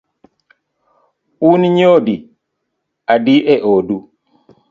Un 1.49 1.61
nyodi 1.77 2.15
adi 3.13 3.35
e 3.53 3.55
odu? 3.73 3.97